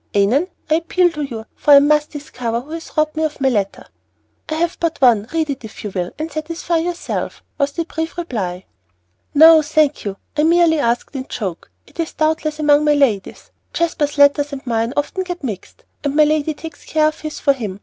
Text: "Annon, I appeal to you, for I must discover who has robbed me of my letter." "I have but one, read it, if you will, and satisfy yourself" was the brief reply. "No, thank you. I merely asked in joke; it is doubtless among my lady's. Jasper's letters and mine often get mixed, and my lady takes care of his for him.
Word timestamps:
"Annon, 0.15 0.47
I 0.67 0.73
appeal 0.77 1.11
to 1.11 1.21
you, 1.21 1.45
for 1.55 1.75
I 1.75 1.79
must 1.79 2.09
discover 2.09 2.59
who 2.61 2.71
has 2.71 2.91
robbed 2.97 3.15
me 3.15 3.23
of 3.23 3.39
my 3.39 3.49
letter." 3.49 3.85
"I 4.49 4.55
have 4.55 4.77
but 4.79 4.99
one, 4.99 5.27
read 5.31 5.51
it, 5.51 5.63
if 5.63 5.83
you 5.83 5.91
will, 5.91 6.09
and 6.17 6.31
satisfy 6.31 6.77
yourself" 6.77 7.43
was 7.59 7.73
the 7.73 7.85
brief 7.85 8.17
reply. 8.17 8.65
"No, 9.35 9.61
thank 9.61 10.03
you. 10.03 10.17
I 10.35 10.41
merely 10.41 10.79
asked 10.79 11.15
in 11.15 11.27
joke; 11.27 11.69
it 11.85 11.99
is 11.99 12.13
doubtless 12.13 12.57
among 12.57 12.83
my 12.83 12.95
lady's. 12.95 13.51
Jasper's 13.73 14.17
letters 14.17 14.51
and 14.51 14.65
mine 14.65 14.91
often 14.97 15.21
get 15.23 15.43
mixed, 15.43 15.83
and 16.03 16.15
my 16.15 16.23
lady 16.23 16.55
takes 16.55 16.83
care 16.83 17.07
of 17.07 17.19
his 17.19 17.39
for 17.39 17.53
him. 17.53 17.79